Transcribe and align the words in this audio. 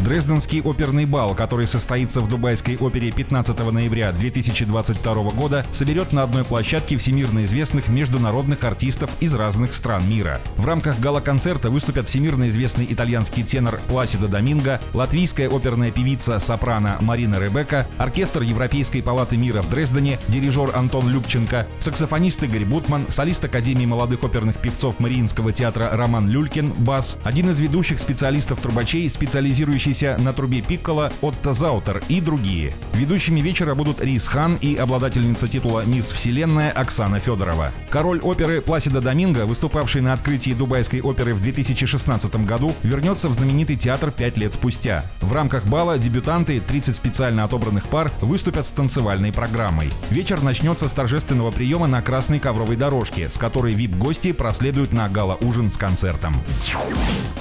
Дрезденский 0.00 0.62
оперный 0.62 1.04
бал, 1.04 1.34
который 1.34 1.66
состоится 1.66 2.20
в 2.20 2.28
Дубайской 2.28 2.76
опере 2.78 3.12
15 3.12 3.58
ноября 3.70 4.12
2022 4.12 5.14
года, 5.32 5.66
соберет 5.72 6.12
на 6.12 6.22
одной 6.22 6.42
площадке 6.44 6.96
всемирно 6.96 7.44
известных 7.44 7.88
международных 7.88 8.64
артистов 8.64 9.10
из 9.20 9.34
разных 9.34 9.74
стран 9.74 10.08
мира. 10.08 10.40
В 10.56 10.64
рамках 10.64 10.98
гала-концерта 11.00 11.70
выступят 11.70 12.08
всемирно 12.08 12.48
известный 12.48 12.86
итальянский 12.88 13.42
тенор 13.42 13.78
Пласидо 13.88 14.26
Доминго, 14.26 14.80
латвийская 14.94 15.50
оперная 15.50 15.90
певица 15.90 16.38
сопрано 16.38 16.96
Марина 17.02 17.38
Ребека, 17.38 17.86
оркестр 17.98 18.40
Европейской 18.40 19.02
палаты 19.02 19.36
мира 19.36 19.60
в 19.60 19.68
Дрездене, 19.68 20.18
дирижер 20.28 20.70
Антон 20.74 21.10
Любченко, 21.10 21.66
саксофонист 21.78 22.42
Игорь 22.42 22.64
Бутман, 22.64 23.04
солист 23.10 23.44
Академии 23.44 23.84
молодых 23.84 24.24
оперных 24.24 24.56
певцов 24.56 24.98
Мариинского 24.98 25.52
театра 25.52 25.90
Роман 25.92 26.26
Люлькин, 26.26 26.72
бас, 26.72 27.18
один 27.22 27.50
из 27.50 27.60
ведущих 27.60 27.98
специалистов-трубачей, 27.98 29.10
специализирующий 29.10 29.89
находящийся 29.90 30.16
на 30.18 30.32
трубе 30.32 30.60
Пиккола 30.62 31.12
Отто 31.20 31.52
Заутер 31.52 32.02
и 32.08 32.20
другие. 32.20 32.72
Ведущими 32.94 33.40
вечера 33.40 33.74
будут 33.74 34.00
Рис 34.00 34.28
Хан 34.28 34.56
и 34.60 34.76
обладательница 34.76 35.48
титула 35.48 35.84
«Мисс 35.84 36.10
Вселенная» 36.10 36.70
Оксана 36.70 37.18
Федорова. 37.18 37.72
Король 37.88 38.20
оперы 38.20 38.60
Пласида 38.60 39.00
Доминго, 39.00 39.46
выступавший 39.46 40.00
на 40.00 40.12
открытии 40.12 40.52
Дубайской 40.52 41.00
оперы 41.00 41.34
в 41.34 41.42
2016 41.42 42.36
году, 42.46 42.74
вернется 42.82 43.28
в 43.28 43.34
знаменитый 43.34 43.76
театр 43.76 44.10
пять 44.10 44.38
лет 44.38 44.54
спустя. 44.54 45.04
В 45.20 45.32
рамках 45.32 45.66
бала 45.66 45.98
дебютанты, 45.98 46.60
30 46.60 46.94
специально 46.94 47.44
отобранных 47.44 47.88
пар, 47.88 48.10
выступят 48.20 48.66
с 48.66 48.70
танцевальной 48.70 49.32
программой. 49.32 49.90
Вечер 50.10 50.42
начнется 50.42 50.88
с 50.88 50.92
торжественного 50.92 51.50
приема 51.50 51.86
на 51.86 52.02
красной 52.02 52.38
ковровой 52.38 52.76
дорожке, 52.76 53.30
с 53.30 53.36
которой 53.36 53.74
VIP-гости 53.74 54.32
проследуют 54.32 54.92
на 54.92 55.08
гала-ужин 55.08 55.70
с 55.70 55.76
концертом. 55.76 56.34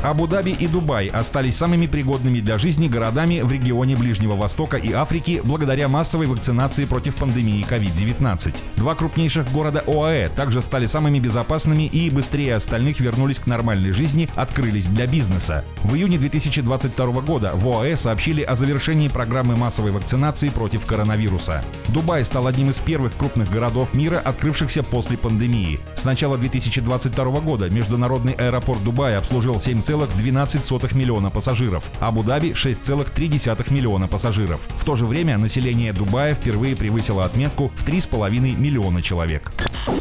Абу-Даби 0.02 0.52
и 0.52 0.68
Дубай 0.68 1.08
остались 1.08 1.58
самыми 1.58 1.88
пригодными 1.88 2.39
для 2.42 2.58
жизни 2.58 2.88
городами 2.88 3.42
в 3.42 3.52
регионе 3.52 3.96
Ближнего 3.96 4.36
Востока 4.36 4.78
и 4.78 4.92
Африки 4.92 5.42
благодаря 5.44 5.88
массовой 5.88 6.28
вакцинации 6.28 6.86
против 6.86 7.16
пандемии 7.16 7.66
COVID-19. 7.70 8.56
Два 8.76 8.96
крупнейших 8.96 9.52
города 9.52 9.84
ОАЭ 9.88 10.30
также 10.30 10.62
стали 10.62 10.86
самыми 10.86 11.20
безопасными 11.20 11.84
и 11.84 12.10
быстрее 12.10 12.56
остальных 12.56 13.00
вернулись 13.00 13.40
к 13.40 13.48
нормальной 13.48 13.92
жизни, 13.92 14.30
открылись 14.36 14.88
для 14.88 15.08
бизнеса. 15.08 15.66
В 15.84 15.96
июне 15.96 16.18
2022 16.18 17.22
года 17.22 17.52
в 17.56 17.68
ОАЭ 17.68 17.96
сообщили 17.96 18.42
о 18.42 18.56
завершении 18.56 19.08
программы 19.08 19.56
массовой 19.56 19.92
вакцинации 19.92 20.50
против 20.50 20.86
коронавируса. 20.86 21.64
Дубай 21.90 22.24
стал 22.24 22.48
одним 22.48 22.70
из 22.70 22.80
первых 22.80 23.16
крупных 23.18 23.52
городов 23.52 23.94
мира, 23.94 24.22
открывшихся 24.24 24.84
после 24.84 25.18
пандемии. 25.18 25.80
С 25.96 26.04
начала 26.04 26.38
2022 26.38 27.26
года 27.42 27.70
международный 27.70 28.34
аэропорт 28.34 28.84
Дубая 28.84 29.18
обслужил 29.18 29.56
7,12 29.56 30.96
миллиона 30.96 31.30
пассажиров. 31.30 31.84
Абу 32.00 32.24
Абу-Даби 32.30 32.54
6,3 32.54 33.74
миллиона 33.74 34.08
пассажиров. 34.08 34.62
В 34.78 34.86
то 34.86 34.96
же 34.96 35.06
время 35.06 35.38
население 35.38 35.92
Дубая 35.94 36.36
впервые 36.36 36.76
превысило 36.76 37.24
отметку 37.26 37.72
в 37.76 37.88
3,5 37.88 38.56
миллиона 38.56 39.02
человек. 39.02 39.52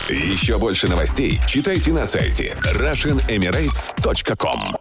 Еще 0.09 0.59
больше 0.59 0.89
новостей 0.89 1.41
читайте 1.47 1.93
на 1.93 2.07
сайте 2.07 2.57
RussianEmirates.com 2.75 4.78